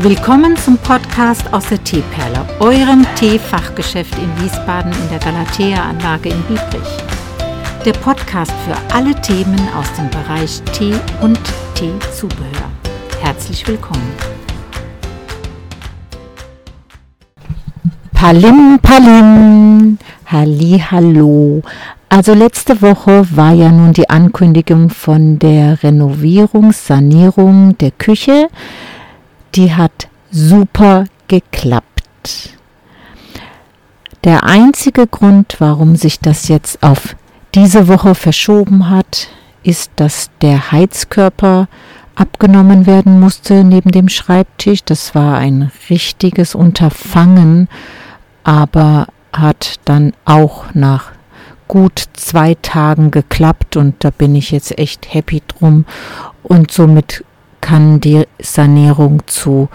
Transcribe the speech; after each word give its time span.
Willkommen 0.00 0.54
zum 0.58 0.76
Podcast 0.76 1.50
aus 1.54 1.70
der 1.70 1.82
Teeperle, 1.82 2.44
eurem 2.60 3.06
Teefachgeschäft 3.14 4.14
in 4.18 4.44
Wiesbaden 4.44 4.92
in 4.92 5.08
der 5.08 5.18
Galatea-Anlage 5.18 6.28
in 6.28 6.42
Biebrich. 6.42 6.98
Der 7.82 7.94
Podcast 7.94 8.52
für 8.66 8.76
alle 8.94 9.18
Themen 9.22 9.58
aus 9.74 9.90
dem 9.94 10.10
Bereich 10.10 10.60
Tee 10.74 10.92
und 11.22 11.40
Teezubehör. 11.74 12.70
Herzlich 13.22 13.66
willkommen. 13.66 14.06
Palim 18.12 18.78
Palim, 18.82 19.96
Halli 20.26 20.78
Hallo. 20.90 21.62
Also 22.10 22.34
letzte 22.34 22.82
Woche 22.82 23.26
war 23.30 23.54
ja 23.54 23.70
nun 23.70 23.94
die 23.94 24.10
Ankündigung 24.10 24.90
von 24.90 25.38
der 25.38 25.82
Renovierung, 25.82 26.72
Sanierung 26.72 27.78
der 27.78 27.92
Küche 27.92 28.50
die 29.54 29.74
hat 29.74 30.08
super 30.30 31.04
geklappt. 31.28 32.54
Der 34.24 34.44
einzige 34.44 35.06
Grund, 35.06 35.56
warum 35.60 35.96
sich 35.96 36.18
das 36.20 36.48
jetzt 36.48 36.82
auf 36.82 37.14
diese 37.54 37.88
Woche 37.88 38.14
verschoben 38.14 38.90
hat, 38.90 39.28
ist, 39.62 39.92
dass 39.96 40.30
der 40.42 40.72
Heizkörper 40.72 41.68
abgenommen 42.14 42.86
werden 42.86 43.20
musste 43.20 43.62
neben 43.62 43.92
dem 43.92 44.08
Schreibtisch. 44.08 44.82
Das 44.84 45.14
war 45.14 45.38
ein 45.38 45.70
richtiges 45.90 46.54
Unterfangen, 46.54 47.68
aber 48.42 49.06
hat 49.32 49.76
dann 49.84 50.12
auch 50.24 50.64
nach 50.74 51.12
gut 51.68 52.04
zwei 52.14 52.54
Tagen 52.54 53.10
geklappt 53.10 53.76
und 53.76 53.96
da 54.04 54.10
bin 54.10 54.34
ich 54.34 54.50
jetzt 54.50 54.78
echt 54.78 55.12
happy 55.12 55.42
drum 55.46 55.84
und 56.42 56.70
somit 56.70 57.24
kann 57.60 58.00
die 58.00 58.26
Sanierung 58.38 59.22
zu 59.26 59.68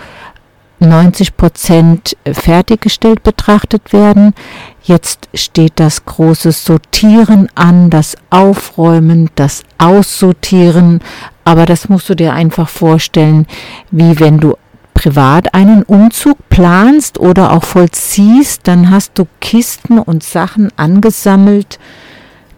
90 0.80 1.38
Prozent 1.38 2.18
fertiggestellt 2.26 3.22
betrachtet 3.23 3.94
werden. 3.94 4.34
Jetzt 4.82 5.30
steht 5.34 5.73
das 5.76 6.06
große 6.06 6.52
Sortieren 6.52 7.50
an, 7.54 7.92
das 7.92 8.16
Aufräumen, 8.32 9.30
das 9.36 9.64
Aussortieren. 9.78 11.02
Aber 11.44 11.66
das 11.66 11.88
musst 11.88 12.10
du 12.10 12.16
dir 12.16 12.34
einfach 12.34 12.68
vorstellen, 12.68 13.46
wie 13.92 14.20
wenn 14.20 14.40
du 14.40 14.56
privat 14.95 15.54
einen 15.54 15.84
Umzug 15.84 16.38
planst 16.50 17.20
oder 17.20 17.54
auch 17.54 17.64
vollziehst, 17.64 18.68
dann 18.68 18.90
hast 18.90 19.14
du 19.16 19.28
Kisten 19.40 20.00
und 20.00 20.23
Sachen 20.23 20.70
angesammelt, 20.78 21.80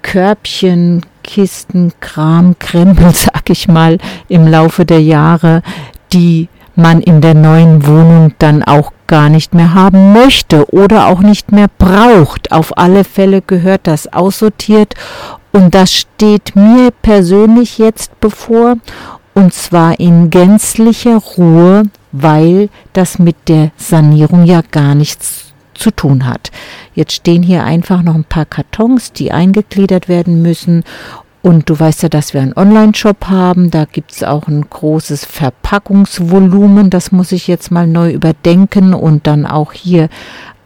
Körbchen, 0.02 1.06
Kisten, 1.24 1.94
Kram, 2.00 2.56
Krempel, 2.60 3.12
sag 3.14 3.50
ich 3.50 3.68
mal, 3.68 3.98
im 4.28 4.48
Laufe 4.48 4.86
der 4.86 5.02
Jahre, 5.02 5.62
die 6.12 6.50
man 6.76 7.02
in 7.02 7.22
der 7.22 7.34
neuen 7.34 7.86
Wohnung 7.86 8.34
dann 8.40 8.64
auch 8.64 8.92
gar 9.08 9.30
nicht 9.30 9.54
mehr 9.54 9.74
haben 9.74 10.14
möchte 10.14 10.72
oder 10.74 11.08
auch 11.08 11.20
nicht 11.20 11.52
mehr 11.52 11.68
braucht. 11.78 12.52
Auf 12.52 12.78
alle 12.78 13.04
Fälle 13.04 13.42
gehört 13.42 13.82
das 13.84 14.12
aussortiert 14.12 14.96
und 15.52 15.76
das 15.76 15.94
steht 15.94 16.56
mir 16.56 16.92
persönlich 17.02 17.78
jetzt 17.78 18.20
bevor 18.20 18.78
und 19.36 19.54
zwar 19.54 20.00
in 20.00 20.30
gänzlicher 20.30 21.18
Ruhe, 21.18 21.84
weil 22.12 22.70
das 22.94 23.20
mit 23.20 23.36
der 23.48 23.72
Sanierung 23.78 24.46
ja 24.46 24.62
gar 24.72 24.96
nichts 24.96 25.54
zu 25.74 25.92
tun 25.92 26.26
hat. 26.26 26.52
Jetzt 26.96 27.14
stehen 27.14 27.44
hier 27.44 27.64
einfach 27.64 28.04
noch 28.04 28.16
ein 28.16 28.24
paar 28.24 28.46
Kartons, 28.46 29.14
die 29.14 29.32
eingegliedert 29.32 30.08
werden 30.08 30.42
müssen. 30.42 30.84
Und 31.42 31.70
du 31.70 31.78
weißt 31.78 32.04
ja, 32.04 32.10
dass 32.10 32.34
wir 32.34 32.42
einen 32.42 32.56
Online-Shop 32.56 33.26
haben. 33.30 33.70
Da 33.70 33.86
gibt 33.86 34.14
es 34.14 34.24
auch 34.24 34.48
ein 34.48 34.70
großes 34.70 35.26
Verpackungsvolumen. 35.26 36.90
Das 36.90 37.12
muss 37.12 37.34
ich 37.34 37.48
jetzt 37.48 37.70
mal 37.70 37.86
neu 37.86 38.12
überdenken 38.12 38.94
und 38.94 39.28
dann 39.28 39.46
auch 39.46 39.74
hier 39.74 40.08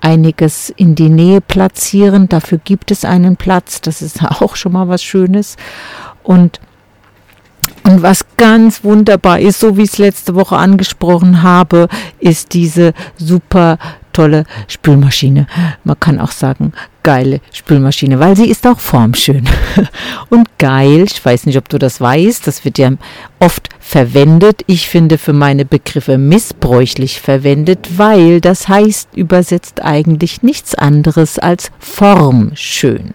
einiges 0.01 0.69
in 0.69 0.93
die 0.93 1.09
Nähe 1.09 1.41
platzieren. 1.41 2.29
Dafür 2.29 2.59
gibt 2.63 2.91
es 2.91 3.05
einen 3.05 3.37
Platz. 3.37 3.81
Das 3.81 4.01
ist 4.01 4.23
auch 4.41 4.55
schon 4.55 4.73
mal 4.73 4.87
was 4.87 5.03
Schönes. 5.03 5.57
Und 6.23 6.59
und 7.83 8.01
was 8.01 8.25
ganz 8.37 8.83
wunderbar 8.83 9.39
ist, 9.39 9.59
so 9.59 9.77
wie 9.77 9.83
ich 9.83 9.93
es 9.93 9.97
letzte 9.97 10.35
Woche 10.35 10.57
angesprochen 10.57 11.43
habe, 11.43 11.87
ist 12.19 12.53
diese 12.53 12.93
super 13.17 13.77
tolle 14.17 14.45
Spülmaschine. 14.67 15.45
Man 15.83 15.99
kann 15.99 16.19
auch 16.19 16.31
sagen, 16.31 16.73
geile 17.03 17.39
Spülmaschine, 17.53 18.19
weil 18.19 18.35
sie 18.35 18.49
ist 18.49 18.65
auch 18.65 18.79
formschön. 18.79 19.47
Und 20.29 20.57
geil, 20.57 21.05
ich 21.07 21.23
weiß 21.23 21.45
nicht, 21.45 21.57
ob 21.57 21.69
du 21.69 21.77
das 21.77 22.01
weißt, 22.01 22.47
das 22.47 22.65
wird 22.65 22.79
ja 22.79 22.89
oft 23.39 23.69
verwendet. 23.79 24.63
Ich 24.65 24.87
finde 24.87 25.19
für 25.19 25.33
meine 25.33 25.65
Begriffe 25.65 26.17
missbräuchlich 26.17 27.21
verwendet, 27.21 27.89
weil 27.97 28.41
das 28.41 28.67
heißt 28.67 29.09
übersetzt 29.15 29.83
eigentlich 29.83 30.41
nichts 30.41 30.73
anderes 30.73 31.37
als 31.37 31.69
formschön. 31.77 33.13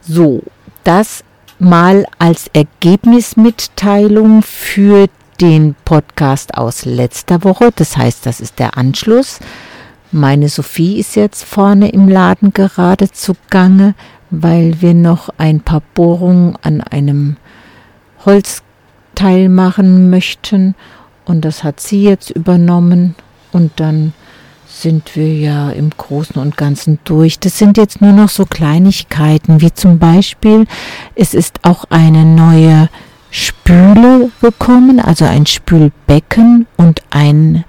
So, 0.00 0.42
das 0.82 1.22
mal 1.60 2.04
als 2.18 2.50
Ergebnismitteilung 2.52 4.42
für 4.42 5.06
den 5.40 5.74
Podcast 5.84 6.54
aus 6.54 6.84
letzter 6.84 7.44
Woche. 7.44 7.70
Das 7.74 7.96
heißt, 7.96 8.26
das 8.26 8.40
ist 8.40 8.58
der 8.58 8.76
Anschluss. 8.76 9.38
Meine 10.12 10.48
Sophie 10.48 10.98
ist 10.98 11.16
jetzt 11.16 11.44
vorne 11.44 11.90
im 11.90 12.08
Laden 12.08 12.52
gerade 12.52 13.10
zugange, 13.10 13.94
weil 14.30 14.80
wir 14.80 14.94
noch 14.94 15.30
ein 15.38 15.60
paar 15.60 15.82
Bohrungen 15.94 16.56
an 16.62 16.80
einem 16.80 17.36
Holzteil 18.26 19.48
machen 19.48 20.10
möchten. 20.10 20.74
Und 21.24 21.44
das 21.44 21.64
hat 21.64 21.80
sie 21.80 22.02
jetzt 22.02 22.30
übernommen. 22.30 23.14
Und 23.52 23.72
dann 23.76 24.12
sind 24.66 25.16
wir 25.16 25.34
ja 25.34 25.70
im 25.70 25.90
Großen 25.90 26.40
und 26.40 26.56
Ganzen 26.56 26.98
durch. 27.04 27.38
Das 27.38 27.58
sind 27.58 27.76
jetzt 27.76 28.00
nur 28.00 28.12
noch 28.12 28.28
so 28.28 28.46
Kleinigkeiten, 28.46 29.60
wie 29.60 29.72
zum 29.72 29.98
Beispiel, 29.98 30.66
es 31.14 31.34
ist 31.34 31.60
auch 31.62 31.84
eine 31.90 32.24
neue 32.24 32.88
Spüle 33.30 34.30
bekommen, 34.40 35.00
also 35.00 35.24
ein 35.24 35.46
Spülbecken 35.46 36.66
und 36.76 37.02
ein, 37.10 37.64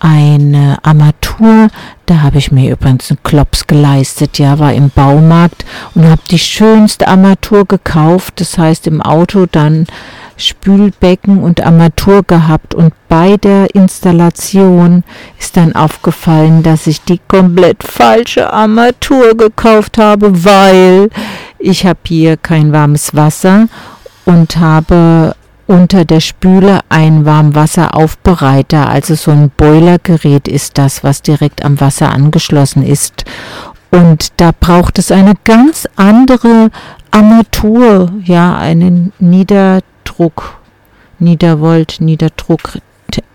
eine 0.00 0.78
Armatur. 0.82 1.68
Da 2.06 2.22
habe 2.22 2.38
ich 2.38 2.50
mir 2.50 2.72
übrigens 2.72 3.10
einen 3.10 3.22
Klops 3.22 3.66
geleistet, 3.66 4.38
ja, 4.38 4.58
war 4.58 4.72
im 4.72 4.90
Baumarkt 4.90 5.64
und 5.94 6.08
habe 6.08 6.22
die 6.30 6.38
schönste 6.38 7.06
Armatur 7.06 7.64
gekauft. 7.64 8.40
Das 8.40 8.58
heißt 8.58 8.86
im 8.88 9.00
Auto 9.00 9.46
dann 9.50 9.86
Spülbecken 10.36 11.42
und 11.42 11.64
Armatur 11.64 12.24
gehabt 12.24 12.74
und 12.74 12.92
bei 13.08 13.36
der 13.36 13.72
Installation 13.74 15.04
ist 15.38 15.56
dann 15.56 15.76
aufgefallen, 15.76 16.64
dass 16.64 16.88
ich 16.88 17.02
die 17.02 17.20
komplett 17.28 17.84
falsche 17.84 18.52
Armatur 18.52 19.36
gekauft 19.36 19.98
habe, 19.98 20.44
weil 20.44 21.10
ich 21.58 21.86
habe 21.86 22.00
hier 22.06 22.36
kein 22.36 22.72
warmes 22.72 23.14
Wasser 23.14 23.68
und 24.24 24.56
habe 24.58 25.34
unter 25.66 26.04
der 26.04 26.20
Spüle 26.20 26.80
ein 26.88 27.24
Warmwasseraufbereiter, 27.24 28.88
also 28.88 29.14
so 29.14 29.30
ein 29.30 29.50
Boilergerät 29.50 30.46
ist 30.46 30.76
das, 30.78 31.02
was 31.02 31.22
direkt 31.22 31.64
am 31.64 31.80
Wasser 31.80 32.10
angeschlossen 32.10 32.82
ist. 32.82 33.24
Und 33.90 34.32
da 34.38 34.50
braucht 34.58 34.98
es 34.98 35.10
eine 35.10 35.34
ganz 35.44 35.88
andere 35.96 36.70
Armatur, 37.10 38.12
ja, 38.24 38.56
einen 38.56 39.12
Niederdruck, 39.20 40.58
Niedervolt, 41.18 41.98
Niederdruck 42.00 42.78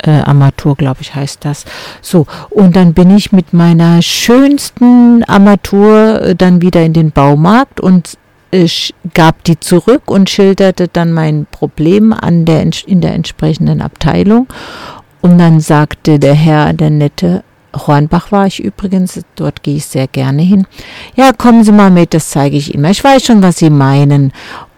äh, 0.03 0.11
Armatur, 0.11 0.75
glaube 0.75 1.01
ich, 1.01 1.15
heißt 1.15 1.45
das. 1.45 1.65
So, 2.01 2.27
und 2.49 2.75
dann 2.75 2.93
bin 2.93 3.15
ich 3.15 3.31
mit 3.31 3.53
meiner 3.53 4.01
schönsten 4.01 5.23
Armatur 5.23 6.21
äh, 6.21 6.35
dann 6.35 6.61
wieder 6.61 6.83
in 6.83 6.93
den 6.93 7.11
Baumarkt 7.11 7.79
und 7.79 8.17
ich 8.51 8.93
gab 9.13 9.43
die 9.43 9.59
zurück 9.59 10.09
und 10.09 10.29
schilderte 10.29 10.87
dann 10.87 11.13
mein 11.13 11.45
Problem 11.49 12.13
an 12.13 12.45
der, 12.45 12.65
in 12.85 13.01
der 13.01 13.13
entsprechenden 13.13 13.81
Abteilung. 13.81 14.47
Und 15.21 15.37
dann 15.37 15.59
sagte 15.59 16.19
der 16.19 16.33
Herr, 16.33 16.73
der 16.73 16.89
nette 16.89 17.43
Hornbach 17.75 18.31
war 18.31 18.47
ich 18.47 18.63
übrigens, 18.63 19.21
dort 19.35 19.63
gehe 19.63 19.75
ich 19.75 19.85
sehr 19.85 20.07
gerne 20.07 20.41
hin. 20.41 20.65
Ja, 21.15 21.31
kommen 21.33 21.63
Sie 21.63 21.71
mal 21.71 21.91
mit, 21.91 22.13
das 22.13 22.29
zeige 22.29 22.57
ich 22.57 22.73
Ihnen. 22.73 22.85
Ich 22.85 23.03
weiß 23.03 23.25
schon, 23.25 23.43
was 23.43 23.57
Sie 23.57 23.69
meinen. 23.69 24.31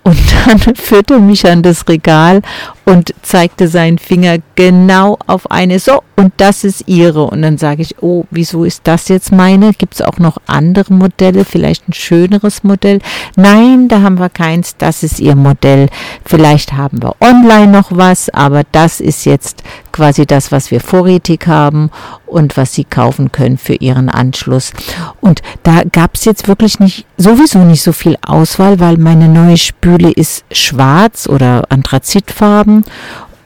Und 0.04 0.18
dann 0.46 0.60
führte 0.76 1.20
mich 1.20 1.48
an 1.48 1.62
das 1.62 1.88
Regal 1.88 2.42
und 2.86 3.14
zeigte 3.22 3.68
seinen 3.68 3.98
Finger 3.98 4.38
genau 4.56 5.18
auf 5.28 5.50
eine. 5.52 5.80
So, 5.80 6.02
und 6.22 6.34
das 6.38 6.64
ist 6.64 6.84
ihre. 6.88 7.24
Und 7.24 7.42
dann 7.42 7.58
sage 7.58 7.82
ich, 7.82 7.96
oh, 8.04 8.26
wieso 8.30 8.64
ist 8.64 8.82
das 8.84 9.08
jetzt 9.08 9.32
meine? 9.32 9.74
Gibt 9.74 9.96
es 9.96 10.02
auch 10.04 10.20
noch 10.20 10.38
andere 10.46 10.94
Modelle? 10.94 11.46
Vielleicht 11.46 11.90
ein 11.90 11.94
schöneres 11.94 12.64
Modell? 12.64 13.00
Nein, 13.36 13.88
da 13.88 14.02
haben 14.02 14.20
wir 14.20 14.30
keins. 14.30 14.78
Das 14.78 15.02
ist 15.02 15.20
ihr 15.20 15.36
Modell. 15.36 15.90
Vielleicht 16.24 16.74
haben 16.74 17.02
wir 17.02 17.16
online 17.20 17.72
noch 17.72 17.90
was, 17.90 18.30
aber 18.30 18.62
das 18.72 19.00
ist 19.00 19.26
jetzt 19.26 19.64
quasi 19.92 20.28
das, 20.28 20.52
was 20.52 20.70
wir 20.70 20.80
vorrätig 20.80 21.48
haben 21.48 21.90
und 22.28 22.56
was 22.56 22.76
sie 22.76 22.84
kaufen 22.84 23.32
können 23.32 23.58
für 23.58 23.74
ihren 23.74 24.08
Anschluss. 24.08 24.74
Und 25.22 25.42
da 25.64 25.82
gab 25.92 26.14
es 26.14 26.26
jetzt 26.26 26.48
wirklich 26.48 26.80
nicht, 26.80 27.08
sowieso 27.18 27.60
nicht 27.64 27.82
so 27.82 27.94
viel 27.94 28.16
Auswahl, 28.22 28.80
weil 28.80 28.98
meine 28.98 29.28
neue 29.28 29.58
Spüle 29.58 30.12
ist 30.12 30.46
schwarz 30.52 31.28
oder 31.28 31.64
anthrazitfarben 31.70 32.86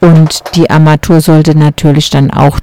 Und 0.06 0.44
die 0.56 0.70
Armatur 0.70 1.22
sollte 1.22 1.58
natürlich 1.58 2.10
dann 2.10 2.30
auch 2.30 2.60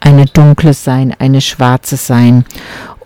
eine 0.00 0.26
dunkle 0.26 0.74
sein, 0.74 1.14
eine 1.18 1.40
schwarze 1.40 1.96
sein. 1.96 2.44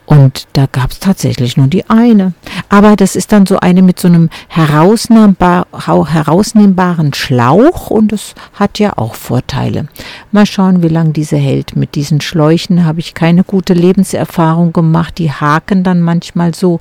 Und 0.05 0.49
da 0.53 0.67
gab 0.71 0.91
es 0.91 0.99
tatsächlich 0.99 1.57
nur 1.57 1.69
die 1.69 1.89
eine. 1.89 2.35
Aber 2.69 2.97
das 2.97 3.17
ist 3.17 3.33
dann 3.33 3.47
so 3.47 3.59
eine 3.61 3.81
mit 3.83 3.99
so 3.99 4.09
einem 4.09 4.31
herausnehmbar, 4.49 5.67
herausnehmbaren 5.73 7.15
Schlauch 7.15 7.89
und 7.89 8.13
es 8.13 8.35
hat 8.53 8.79
ja 8.79 8.93
auch 8.97 9.15
Vorteile. 9.15 9.89
Mal 10.31 10.45
schauen, 10.45 10.83
wie 10.83 10.89
lange 10.89 11.13
diese 11.13 11.37
hält. 11.37 11.77
Mit 11.77 11.95
diesen 11.95 12.21
Schläuchen 12.21 12.85
habe 12.85 13.01
ich 13.01 13.15
keine 13.15 13.43
gute 13.43 13.75
Lebenserfahrung 13.75 14.75
gemacht. 14.75 15.17
Die 15.17 15.31
haken 15.31 15.83
dann 15.85 16.03
manchmal 16.03 16.53
so. 16.53 16.81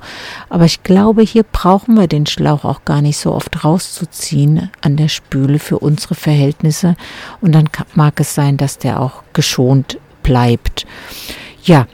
Aber 0.50 0.66
ich 0.66 0.82
glaube, 0.82 1.22
hier 1.22 1.44
brauchen 1.44 1.94
wir 1.94 2.08
den 2.08 2.26
Schlauch 2.26 2.64
auch 2.64 2.84
gar 2.84 3.00
nicht 3.00 3.18
so 3.18 3.32
oft 3.32 3.64
rauszuziehen 3.64 4.68
an 4.82 4.96
der 4.96 5.08
Spüle 5.08 5.58
für 5.58 5.78
unsere 5.78 6.16
Verhältnisse. 6.16 6.96
Und 7.40 7.54
dann 7.54 7.70
mag 7.94 8.20
es 8.20 8.34
sein, 8.34 8.58
dass 8.58 8.78
der 8.78 9.00
auch 9.00 9.22
geschont 9.32 9.98
bleibt. 10.22 10.86
Ja, 11.64 11.86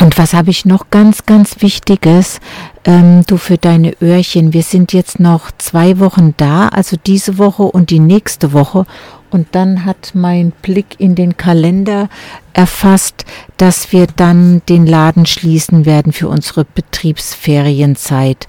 und 0.00 0.18
was 0.18 0.34
habe 0.34 0.50
ich 0.50 0.64
noch 0.64 0.90
ganz, 0.90 1.26
ganz 1.26 1.60
Wichtiges? 1.60 2.40
Ähm, 2.84 3.22
du 3.26 3.36
für 3.36 3.58
deine 3.58 3.94
Öhrchen. 4.00 4.52
Wir 4.52 4.62
sind 4.62 4.92
jetzt 4.92 5.20
noch 5.20 5.52
zwei 5.58 6.00
Wochen 6.00 6.34
da, 6.36 6.68
also 6.68 6.96
diese 6.96 7.38
Woche 7.38 7.62
und 7.62 7.90
die 7.90 8.00
nächste 8.00 8.52
Woche. 8.52 8.86
Und 9.30 9.48
dann 9.52 9.84
hat 9.84 10.10
mein 10.14 10.52
Blick 10.62 10.96
in 10.98 11.14
den 11.14 11.36
Kalender 11.36 12.08
erfasst, 12.52 13.24
dass 13.56 13.92
wir 13.92 14.06
dann 14.06 14.60
den 14.68 14.86
Laden 14.86 15.24
schließen 15.24 15.86
werden 15.86 16.12
für 16.12 16.28
unsere 16.28 16.64
Betriebsferienzeit. 16.64 18.46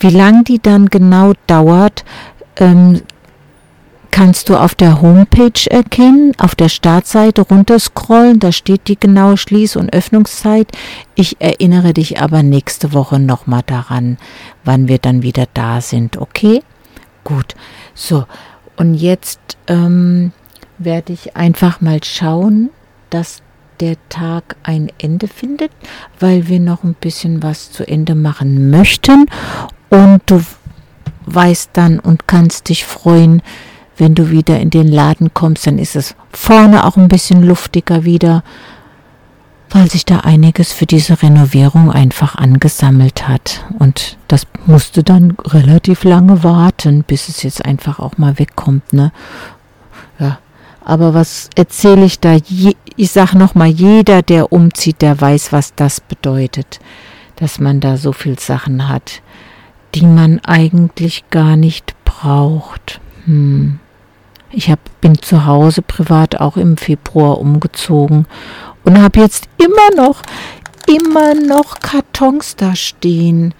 Wie 0.00 0.10
lang 0.10 0.44
die 0.44 0.58
dann 0.60 0.86
genau 0.86 1.32
dauert, 1.46 2.04
ähm, 2.56 3.02
kannst 4.16 4.48
du 4.48 4.56
auf 4.56 4.74
der 4.74 5.02
Homepage 5.02 5.70
erkennen, 5.70 6.32
auf 6.38 6.54
der 6.54 6.70
Startseite 6.70 7.42
runterscrollen, 7.42 8.40
da 8.40 8.50
steht 8.50 8.88
die 8.88 8.98
genaue 8.98 9.34
Schließ- 9.34 9.76
und 9.76 9.92
Öffnungszeit. 9.92 10.68
Ich 11.14 11.38
erinnere 11.38 11.92
dich 11.92 12.18
aber 12.18 12.42
nächste 12.42 12.94
Woche 12.94 13.18
nochmal 13.18 13.60
daran, 13.66 14.16
wann 14.64 14.88
wir 14.88 14.96
dann 14.96 15.22
wieder 15.22 15.44
da 15.52 15.82
sind, 15.82 16.16
okay? 16.16 16.62
Gut, 17.24 17.56
so, 17.92 18.24
und 18.78 18.94
jetzt 18.94 19.58
ähm, 19.66 20.32
werde 20.78 21.12
ich 21.12 21.36
einfach 21.36 21.82
mal 21.82 22.02
schauen, 22.02 22.70
dass 23.10 23.42
der 23.80 23.96
Tag 24.08 24.56
ein 24.62 24.90
Ende 24.96 25.28
findet, 25.28 25.72
weil 26.20 26.48
wir 26.48 26.58
noch 26.58 26.84
ein 26.84 26.94
bisschen 26.94 27.42
was 27.42 27.70
zu 27.70 27.86
Ende 27.86 28.14
machen 28.14 28.70
möchten 28.70 29.26
und 29.90 30.22
du 30.24 30.40
weißt 31.26 31.68
dann 31.74 31.98
und 31.98 32.26
kannst 32.26 32.70
dich 32.70 32.86
freuen, 32.86 33.42
wenn 33.96 34.14
du 34.14 34.30
wieder 34.30 34.60
in 34.60 34.70
den 34.70 34.88
Laden 34.88 35.32
kommst, 35.34 35.66
dann 35.66 35.78
ist 35.78 35.96
es 35.96 36.14
vorne 36.32 36.84
auch 36.84 36.96
ein 36.96 37.08
bisschen 37.08 37.42
luftiger 37.42 38.04
wieder, 38.04 38.42
weil 39.70 39.90
sich 39.90 40.04
da 40.04 40.20
einiges 40.20 40.72
für 40.72 40.86
diese 40.86 41.22
Renovierung 41.22 41.90
einfach 41.90 42.36
angesammelt 42.36 43.26
hat. 43.26 43.64
Und 43.78 44.16
das 44.28 44.46
musste 44.66 45.02
dann 45.02 45.36
relativ 45.44 46.04
lange 46.04 46.44
warten, 46.44 47.04
bis 47.04 47.28
es 47.28 47.42
jetzt 47.42 47.64
einfach 47.64 47.98
auch 47.98 48.18
mal 48.18 48.38
wegkommt, 48.38 48.92
ne? 48.92 49.12
Ja. 50.18 50.38
Aber 50.84 51.14
was 51.14 51.50
erzähle 51.56 52.04
ich 52.04 52.20
da? 52.20 52.36
Ich 52.96 53.10
sag 53.10 53.34
nochmal, 53.34 53.66
jeder, 53.66 54.22
der 54.22 54.52
umzieht, 54.52 55.02
der 55.02 55.20
weiß, 55.20 55.52
was 55.52 55.74
das 55.74 56.00
bedeutet, 56.00 56.78
dass 57.34 57.58
man 57.58 57.80
da 57.80 57.96
so 57.96 58.12
viel 58.12 58.38
Sachen 58.38 58.88
hat, 58.88 59.20
die 59.96 60.06
man 60.06 60.38
eigentlich 60.44 61.24
gar 61.30 61.56
nicht 61.56 61.96
braucht. 62.04 63.00
Hm. 63.24 63.80
Ich 64.56 64.70
hab, 64.70 64.80
bin 65.02 65.20
zu 65.20 65.44
Hause 65.44 65.82
privat 65.82 66.40
auch 66.40 66.56
im 66.56 66.78
Februar 66.78 67.38
umgezogen 67.38 68.24
und 68.84 69.02
habe 69.02 69.20
jetzt 69.20 69.50
immer 69.58 70.02
noch, 70.02 70.22
immer 70.86 71.34
noch 71.34 71.80
Kartons 71.80 72.56
da 72.56 72.74
stehen. 72.74 73.52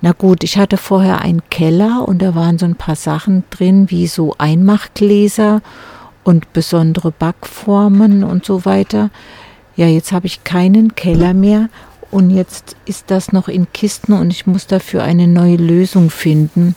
Na 0.00 0.10
gut, 0.10 0.42
ich 0.42 0.58
hatte 0.58 0.76
vorher 0.76 1.20
einen 1.20 1.48
Keller 1.50 2.04
und 2.08 2.20
da 2.20 2.34
waren 2.34 2.58
so 2.58 2.66
ein 2.66 2.74
paar 2.74 2.96
Sachen 2.96 3.44
drin, 3.50 3.92
wie 3.92 4.08
so 4.08 4.34
Einmachgläser 4.38 5.62
und 6.24 6.52
besondere 6.52 7.12
Backformen 7.12 8.24
und 8.24 8.44
so 8.44 8.64
weiter. 8.64 9.10
Ja, 9.76 9.86
jetzt 9.86 10.10
habe 10.10 10.26
ich 10.26 10.42
keinen 10.42 10.96
Keller 10.96 11.32
mehr 11.32 11.68
und 12.10 12.30
jetzt 12.30 12.76
ist 12.86 13.10
das 13.10 13.32
noch 13.32 13.48
in 13.48 13.72
Kisten 13.72 14.12
und 14.12 14.30
ich 14.32 14.46
muss 14.46 14.66
dafür 14.66 15.04
eine 15.04 15.28
neue 15.28 15.56
Lösung 15.56 16.10
finden. 16.10 16.74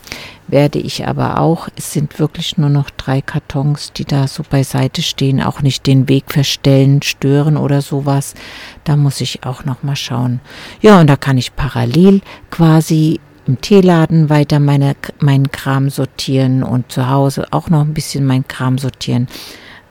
Werde 0.48 0.78
ich 0.78 1.08
aber 1.08 1.40
auch. 1.40 1.70
Es 1.76 1.94
sind 1.94 2.20
wirklich 2.20 2.58
nur 2.58 2.70
noch 2.70 2.90
drei 2.92 3.22
Kartons, 3.22 3.94
die 3.94 4.06
da 4.06 4.28
so 4.28 4.44
beiseite 4.48 5.02
stehen, 5.02 5.42
auch 5.42 5.62
nicht 5.62 5.88
den 5.88 6.08
Weg 6.08 6.32
verstellen, 6.32 7.02
stören 7.02 7.58
oder 7.58 7.82
sowas. 7.82 8.36
Da 8.84 8.96
muss 8.96 9.22
ich 9.22 9.44
auch 9.44 9.66
noch 9.66 9.82
mal 9.82 9.96
schauen. 9.96 10.40
Ja, 10.82 11.00
und 11.00 11.08
da 11.08 11.16
kann 11.16 11.38
ich 11.38 11.56
parallel 11.56 12.22
quasi 12.52 13.20
im 13.48 13.60
Teeladen 13.60 14.30
weiter 14.30 14.60
meine, 14.60 14.96
meinen 15.20 15.52
Kram 15.52 15.90
sortieren 15.90 16.64
und 16.64 16.92
zu 16.92 17.10
Hause 17.10 17.48
auch 17.52 17.70
noch 17.70 17.82
ein 17.82 17.94
bisschen 17.94 18.26
meinen 18.26 18.48
Kram 18.48 18.78
sortieren. 18.78 19.28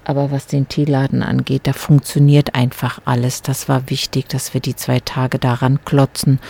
Aber 0.05 0.31
was 0.31 0.47
den 0.47 0.69
Teeladen 0.69 1.23
angeht, 1.23 1.63
da 1.65 1.73
funktioniert 1.73 2.55
einfach 2.55 3.01
alles. 3.05 3.43
Das 3.43 3.69
war 3.69 3.89
wichtig, 3.89 4.29
dass 4.29 4.53
wir 4.55 4.61
die 4.61 4.75
zwei 4.75 5.01
Tage 5.01 5.39
daran 5.39 5.85
klotzen, 5.85 6.41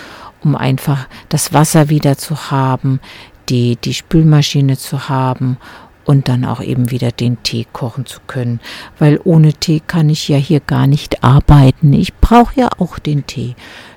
um 0.42 0.56
einfach 0.56 1.06
das 1.28 1.52
Wasser 1.52 1.88
wieder 1.88 2.16
zu 2.16 2.50
haben, 2.50 3.00
die, 3.48 3.76
die 3.76 3.94
Spülmaschine 3.94 4.78
zu 4.78 5.08
haben 5.08 5.58
und 6.04 6.28
dann 6.28 6.44
auch 6.44 6.60
eben 6.60 6.90
wieder 6.90 7.12
den 7.12 7.42
Tee 7.42 7.66
kochen 7.72 8.06
zu 8.06 8.20
können. 8.26 8.60
Weil 8.98 9.20
ohne 9.22 9.52
Tee 9.52 9.80
kann 9.86 10.08
ich 10.08 10.28
ja 10.28 10.36
hier 10.36 10.60
gar 10.60 10.86
nicht 10.86 11.22
arbeiten. 11.22 11.92
Ich 11.92 12.14
brauche 12.14 12.58
ja 12.60 12.70
auch 12.78 12.98
den 12.98 13.26
Tee 13.26 13.54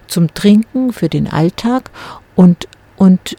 zum 0.08 0.34
Trinken 0.34 0.94
für 0.94 1.10
den 1.10 1.28
Alltag 1.28 1.90
und, 2.36 2.68
und 2.96 3.38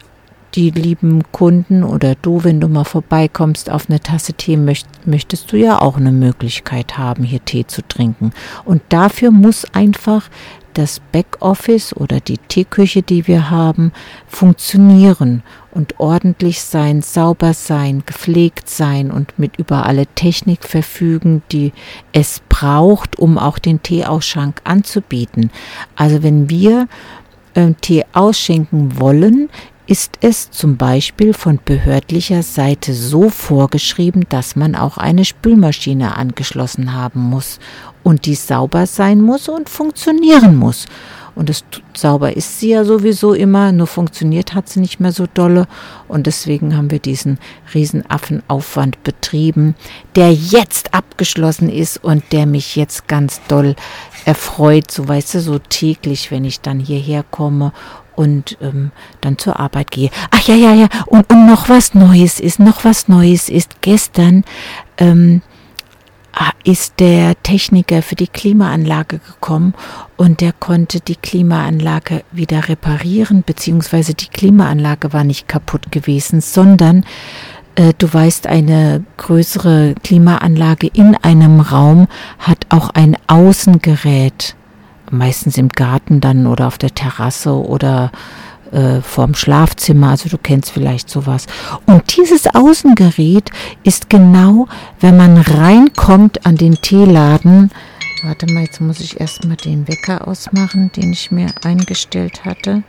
die 0.57 0.71
lieben 0.71 1.21
Kunden 1.31 1.83
oder 1.83 2.15
du, 2.15 2.43
wenn 2.43 2.59
du 2.59 2.67
mal 2.67 2.83
vorbeikommst 2.83 3.69
auf 3.69 3.89
eine 3.89 3.99
Tasse 3.99 4.33
Tee, 4.33 4.57
möcht, 4.57 4.87
möchtest 5.05 5.51
du 5.51 5.57
ja 5.57 5.79
auch 5.79 5.97
eine 5.97 6.11
Möglichkeit 6.11 6.97
haben, 6.97 7.23
hier 7.23 7.45
Tee 7.45 7.67
zu 7.67 7.87
trinken. 7.87 8.31
Und 8.65 8.81
dafür 8.89 9.29
muss 9.29 9.65
einfach 9.75 10.29
das 10.73 10.99
Backoffice 11.11 11.95
oder 11.95 12.19
die 12.19 12.39
Teeküche, 12.39 13.03
die 13.03 13.27
wir 13.27 13.51
haben, 13.51 13.91
funktionieren 14.27 15.43
und 15.71 15.99
ordentlich 15.99 16.61
sein, 16.61 17.03
sauber 17.03 17.53
sein, 17.53 18.01
gepflegt 18.05 18.67
sein 18.67 19.11
und 19.11 19.37
mit 19.37 19.57
über 19.57 19.85
alle 19.85 20.07
Technik 20.07 20.63
verfügen, 20.63 21.43
die 21.51 21.71
es 22.13 22.41
braucht, 22.49 23.19
um 23.19 23.37
auch 23.37 23.59
den 23.59 23.83
Teeausschank 23.83 24.61
anzubieten. 24.63 25.51
Also 25.95 26.23
wenn 26.23 26.49
wir 26.49 26.87
äh, 27.53 27.73
Tee 27.79 28.05
ausschenken 28.13 28.99
wollen, 28.99 29.49
ist 29.87 30.17
es 30.21 30.51
zum 30.51 30.75
Beispiel 30.75 31.33
von 31.33 31.59
behördlicher 31.63 32.43
Seite 32.43 32.93
so 32.93 33.29
vorgeschrieben, 33.29 34.25
dass 34.27 34.57
man 34.57 34.75
auch 34.75 34.97
eine 34.97 35.23
Spülmaschine 35.23 36.17
angeschlossen 36.17 36.93
haben 36.93 37.21
muss 37.21 37.59
und 38.03 38.25
die 38.25 38.35
sauber 38.35 38.85
sein 38.85 39.21
muss 39.21 39.47
und 39.47 39.69
funktionieren 39.69 40.57
muss. 40.57 40.85
Und 41.37 41.49
das, 41.49 41.63
sauber 41.95 42.35
ist 42.35 42.59
sie 42.59 42.69
ja 42.69 42.83
sowieso 42.83 43.33
immer, 43.33 43.71
nur 43.71 43.85
funktioniert 43.85 44.55
hat 44.55 44.67
sie 44.67 44.79
nicht 44.79 44.99
mehr 44.99 45.11
so 45.11 45.27
dolle. 45.31 45.67
Und 46.07 46.25
deswegen 46.25 46.75
haben 46.75 46.89
wir 46.89 46.97
diesen 46.97 47.37
Riesenaffenaufwand 47.75 49.03
betrieben, 49.03 49.75
der 50.15 50.33
jetzt 50.33 50.95
abgeschlossen 50.95 51.69
ist 51.69 52.03
und 52.03 52.23
der 52.31 52.47
mich 52.47 52.75
jetzt 52.75 53.07
ganz 53.07 53.39
doll 53.47 53.75
erfreut, 54.25 54.89
so 54.89 55.07
weißt 55.07 55.35
du, 55.35 55.39
so 55.41 55.59
täglich, 55.59 56.31
wenn 56.31 56.43
ich 56.43 56.61
dann 56.61 56.79
hierher 56.79 57.23
komme 57.23 57.71
und 58.15 58.57
ähm, 58.59 58.91
dann 59.21 59.37
zur 59.37 59.59
Arbeit 59.59 59.91
gehe. 59.91 60.09
Ach 60.31 60.41
ja, 60.47 60.55
ja, 60.55 60.73
ja, 60.73 60.87
und, 61.05 61.31
und 61.31 61.45
noch 61.45 61.69
was 61.69 61.93
Neues 61.93 62.39
ist, 62.39 62.59
noch 62.59 62.83
was 62.83 63.07
Neues 63.07 63.47
ist. 63.47 63.81
Gestern 63.81 64.43
ähm, 64.97 65.43
ist 66.63 66.99
der 66.99 67.41
Techniker 67.43 68.01
für 68.01 68.15
die 68.15 68.27
Klimaanlage 68.27 69.19
gekommen 69.19 69.73
und 70.17 70.41
der 70.41 70.53
konnte 70.53 70.99
die 70.99 71.15
Klimaanlage 71.15 72.23
wieder 72.31 72.67
reparieren, 72.67 73.43
beziehungsweise 73.45 74.13
die 74.13 74.27
Klimaanlage 74.27 75.13
war 75.13 75.23
nicht 75.23 75.47
kaputt 75.47 75.91
gewesen, 75.91 76.41
sondern 76.41 77.05
äh, 77.75 77.93
Du 77.97 78.11
weißt, 78.11 78.47
eine 78.47 79.03
größere 79.17 79.95
Klimaanlage 80.03 80.87
in 80.87 81.15
einem 81.15 81.59
Raum 81.59 82.07
hat 82.39 82.65
auch 82.69 82.89
ein 82.89 83.17
Außengerät 83.27 84.55
meistens 85.09 85.57
im 85.57 85.69
Garten 85.69 86.19
dann 86.19 86.47
oder 86.47 86.67
auf 86.67 86.77
der 86.77 86.93
Terrasse 86.93 87.53
oder 87.53 88.11
äh, 88.71 89.01
vorm 89.01 89.35
Schlafzimmer, 89.35 90.11
also 90.11 90.29
du 90.29 90.37
kennst 90.37 90.71
vielleicht 90.71 91.09
sowas. 91.09 91.47
Und 91.85 92.17
dieses 92.17 92.47
Außengerät 92.47 93.51
ist 93.83 94.09
genau, 94.09 94.67
wenn 94.99 95.17
man 95.17 95.37
reinkommt 95.37 96.45
an 96.45 96.55
den 96.55 96.75
Teeladen, 96.81 97.71
warte 98.23 98.51
mal, 98.51 98.63
jetzt 98.63 98.81
muss 98.81 98.99
ich 98.99 99.19
erstmal 99.19 99.57
den 99.57 99.87
Wecker 99.87 100.27
ausmachen, 100.27 100.91
den 100.95 101.11
ich 101.11 101.31
mir 101.31 101.47
eingestellt 101.63 102.45
hatte. 102.45 102.83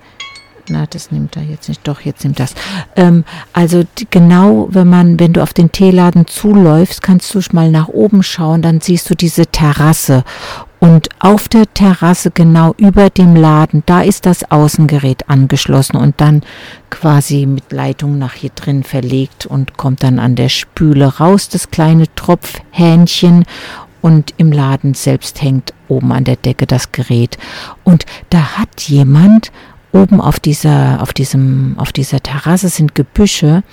na, 0.71 0.87
das 0.87 1.11
nimmt 1.11 1.37
er 1.37 1.43
jetzt 1.43 1.69
nicht. 1.69 1.87
Doch, 1.87 2.03
jetzt 2.03 2.25
nimmt 2.25 2.39
das. 2.39 2.55
Ähm, 2.97 3.25
also 3.53 3.85
genau, 4.11 4.69
wenn 4.71 4.89
man, 4.89 5.19
wenn 5.19 5.33
du 5.33 5.43
auf 5.43 5.55
den 5.55 5.73
Teeladen 5.73 6.27
zuläufst, 6.27 7.03
kannst 7.03 7.35
du 7.35 7.41
mal 7.53 7.71
nach 7.71 7.89
oben 7.89 8.23
schauen, 8.23 8.61
dann 8.63 8.81
siehst 8.81 9.09
du 9.09 9.15
diese 9.15 9.47
Terrasse. 9.47 10.25
Und 10.81 11.09
auf 11.19 11.49
der 11.49 11.73
Terrasse 11.75 12.31
genau 12.31 12.75
über 12.79 13.11
dem 13.11 13.35
Laden, 13.35 13.83
da 13.87 14.03
ist 14.03 14.27
das 14.27 14.49
Außengerät 14.51 15.29
angeschlossen 15.29 15.97
und 15.97 16.21
dann 16.21 16.43
quasi 16.89 17.47
mit 17.47 17.73
Leitung 17.73 18.19
nach 18.19 18.35
hier 18.35 18.51
drin 18.51 18.85
verlegt 18.85 19.47
und 19.47 19.77
kommt 19.77 20.05
dann 20.05 20.21
an 20.21 20.37
der 20.37 20.49
Spüle 20.49 21.19
raus, 21.19 21.49
das 21.49 21.71
kleine 21.71 22.05
Tropfhähnchen 22.15 23.45
und 24.03 24.35
im 24.37 24.53
Laden 24.53 24.95
selbst 24.95 25.43
hängt 25.43 25.75
oben 25.89 26.13
an 26.13 26.25
der 26.25 26.37
Decke 26.37 26.67
das 26.67 26.93
Gerät. 26.93 27.39
Und 27.83 28.07
da 28.31 28.59
hat 28.59 28.83
jemand 28.83 29.51
oben 29.93 30.21
auf 30.21 30.39
dieser, 30.39 31.03
auf 31.03 31.13
diesem, 31.13 31.75
auf 31.79 31.93
dieser 31.93 32.21
Terrasse 32.21 32.69
sind 32.69 32.95
Gebüsche, 32.95 33.65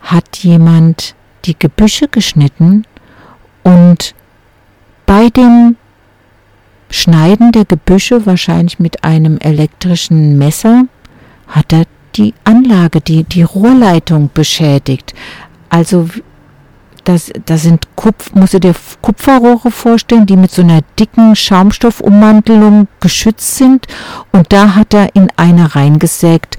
hat 0.00 0.38
jemand 0.38 1.14
die 1.44 1.58
Gebüsche 1.58 2.08
geschnitten 2.08 2.86
und 3.62 4.14
bei 5.06 5.28
dem 5.28 5.76
Schneiden 6.94 7.52
der 7.52 7.64
Gebüsche, 7.64 8.24
wahrscheinlich 8.24 8.78
mit 8.78 9.02
einem 9.02 9.38
elektrischen 9.38 10.38
Messer, 10.38 10.84
hat 11.48 11.72
er 11.72 11.84
die 12.14 12.34
Anlage, 12.44 13.00
die, 13.00 13.24
die 13.24 13.42
Rohrleitung 13.42 14.30
beschädigt. 14.32 15.12
Also 15.68 16.08
das, 17.02 17.32
das 17.44 17.62
sind 17.62 17.88
Kupf, 17.96 18.32
musst 18.34 18.54
du 18.54 18.60
dir 18.60 18.74
Kupferrohre 19.02 19.70
vorstellen, 19.70 20.26
die 20.26 20.36
mit 20.36 20.52
so 20.52 20.62
einer 20.62 20.80
dicken 20.98 21.34
Schaumstoffummantelung 21.36 22.88
geschützt 23.00 23.56
sind. 23.56 23.86
Und 24.32 24.52
da 24.52 24.74
hat 24.76 24.94
er 24.94 25.14
in 25.16 25.28
eine 25.36 25.74
reingesägt 25.74 26.56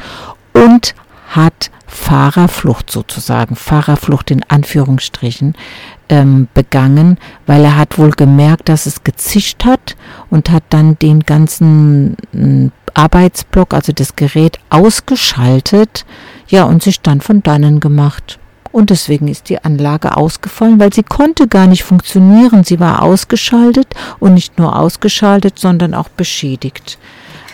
und 0.53 0.95
hat 1.35 1.71
Fahrerflucht 1.87 2.89
sozusagen, 2.91 3.55
Fahrerflucht 3.55 4.31
in 4.31 4.43
Anführungsstrichen, 4.47 5.55
ähm, 6.09 6.47
begangen, 6.53 7.17
weil 7.45 7.63
er 7.63 7.77
hat 7.77 7.97
wohl 7.97 8.11
gemerkt, 8.11 8.69
dass 8.69 8.85
es 8.85 9.03
gezischt 9.03 9.65
hat 9.65 9.95
und 10.29 10.51
hat 10.51 10.63
dann 10.69 10.97
den 10.99 11.21
ganzen 11.21 12.15
äh, 12.33 12.69
Arbeitsblock, 12.93 13.73
also 13.73 13.91
das 13.91 14.15
Gerät, 14.15 14.59
ausgeschaltet, 14.69 16.05
ja, 16.47 16.63
und 16.63 16.83
sich 16.83 17.01
dann 17.01 17.21
von 17.21 17.43
dannen 17.43 17.79
gemacht 17.79 18.39
und 18.75 18.89
deswegen 18.89 19.29
ist 19.29 19.47
die 19.47 19.63
Anlage 19.63 20.17
ausgefallen, 20.17 20.81
weil 20.81 20.91
sie 20.91 21.03
konnte 21.03 21.47
gar 21.47 21.65
nicht 21.65 21.85
funktionieren. 21.85 22.65
Sie 22.65 22.77
war 22.81 23.03
ausgeschaltet 23.03 23.87
und 24.19 24.33
nicht 24.33 24.59
nur 24.59 24.77
ausgeschaltet, 24.77 25.57
sondern 25.57 25.93
auch 25.93 26.09
beschädigt. 26.09 26.97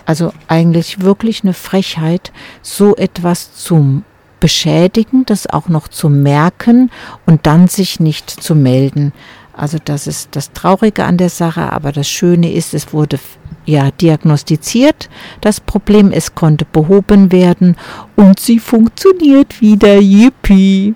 Also 0.05 0.33
eigentlich 0.47 1.01
wirklich 1.01 1.43
eine 1.43 1.53
Frechheit, 1.53 2.31
so 2.61 2.95
etwas 2.95 3.53
zu 3.53 4.03
beschädigen, 4.39 5.25
das 5.25 5.47
auch 5.47 5.69
noch 5.69 5.87
zu 5.87 6.09
merken 6.09 6.91
und 7.25 7.45
dann 7.45 7.67
sich 7.67 7.99
nicht 7.99 8.29
zu 8.29 8.55
melden. 8.55 9.13
Also 9.53 9.77
das 9.83 10.07
ist 10.07 10.29
das 10.31 10.51
Traurige 10.53 11.05
an 11.05 11.17
der 11.17 11.29
Sache, 11.29 11.71
aber 11.71 11.91
das 11.91 12.09
Schöne 12.09 12.51
ist, 12.51 12.73
es 12.73 12.93
wurde 12.93 13.19
ja 13.65 13.91
diagnostiziert, 13.91 15.09
das 15.41 15.59
Problem, 15.59 16.11
es 16.11 16.33
konnte 16.33 16.65
behoben 16.65 17.31
werden 17.31 17.77
und 18.15 18.39
sie 18.39 18.59
funktioniert 18.59 19.61
wieder. 19.61 19.99
Yippie! 19.99 20.95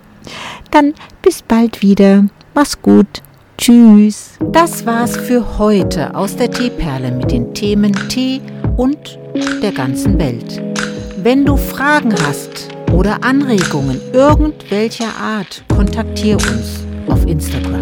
Dann 0.71 0.93
bis 1.21 1.41
bald 1.41 1.81
wieder. 1.81 2.25
Mach's 2.55 2.81
gut. 2.81 3.21
Tschüss. 3.57 4.31
Das 4.51 4.85
war's 4.85 5.15
für 5.15 5.57
heute 5.57 6.13
aus 6.13 6.35
der 6.35 6.51
Teeperle 6.51 7.11
mit 7.11 7.31
den 7.31 7.53
Themen 7.53 7.93
Tee 8.09 8.41
und 8.77 9.17
der 9.61 9.71
ganzen 9.71 10.19
Welt. 10.19 10.61
Wenn 11.17 11.45
du 11.45 11.55
Fragen 11.55 12.13
hast 12.25 12.67
oder 12.91 13.23
Anregungen 13.23 13.99
irgendwelcher 14.13 15.15
Art, 15.19 15.63
kontaktiere 15.69 16.37
uns 16.37 16.85
auf 17.07 17.25
Instagram. 17.25 17.79